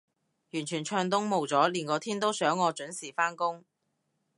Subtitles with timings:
[0.53, 3.63] 完全暢通無阻，連個天都想我準時返工